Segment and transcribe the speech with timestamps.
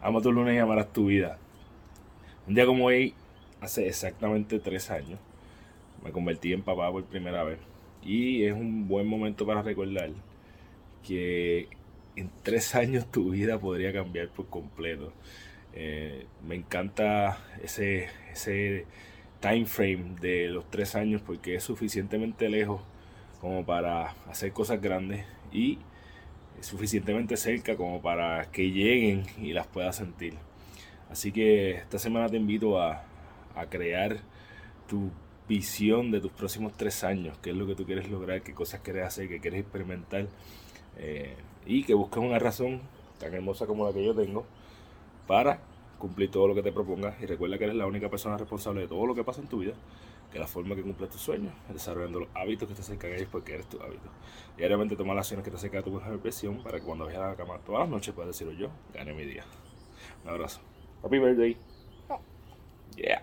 [0.00, 1.38] Ama tu lunes y amarás tu vida.
[2.46, 3.14] Un día como hoy,
[3.60, 5.18] hace exactamente tres años,
[6.04, 7.58] me convertí en papá por primera vez.
[8.02, 10.10] Y es un buen momento para recordar
[11.06, 11.68] que
[12.14, 15.12] en tres años tu vida podría cambiar por completo.
[15.74, 18.86] Eh, me encanta ese, ese
[19.40, 22.80] time frame de los tres años porque es suficientemente lejos
[23.40, 25.78] como para hacer cosas grandes y
[26.60, 30.34] suficientemente cerca como para que lleguen y las puedas sentir.
[31.10, 33.04] Así que esta semana te invito a,
[33.70, 34.18] crear
[34.86, 35.10] tu
[35.48, 38.82] visión de tus próximos tres años, qué es lo que tú quieres lograr, qué cosas
[38.82, 40.28] quieres hacer, qué quieres experimentar
[40.96, 41.34] eh,
[41.66, 42.82] y que busques una razón
[43.18, 44.46] tan hermosa como la que yo tengo
[45.26, 45.58] para
[45.98, 48.88] cumplir todo lo que te propongas y recuerda que eres la única persona responsable de
[48.88, 49.74] todo lo que pasa en tu vida
[50.32, 53.16] que la forma que cumples tus sueños es desarrollando los hábitos que te acercan a
[53.16, 54.10] ellos porque eres tu hábito.
[54.56, 57.22] Diariamente toma las acciones que te acercan a tu mejor versión para que cuando vayas
[57.22, 59.44] a la cama todas las noches puedas decirlo yo, gane mi día.
[60.24, 60.60] Un abrazo.
[61.02, 61.56] Happy birthday.
[62.96, 63.20] Yeah.